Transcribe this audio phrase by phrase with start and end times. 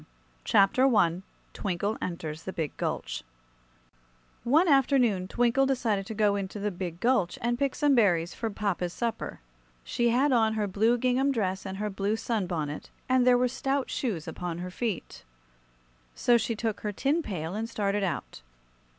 [0.45, 1.21] 312 Chapter I
[1.53, 3.23] Twinkle Enters the Big Gulch
[4.43, 8.49] ONE afternoon Twinkle decided to go into the big gulch and pick some blueberries for
[8.49, 9.41] papa's supper.
[9.83, 13.47] She had on her blue gingham dress and her blue sun bonnet, and there were
[13.47, 15.23] stout shoes upon her feet.
[16.15, 18.41] So she took her tin pail and started out.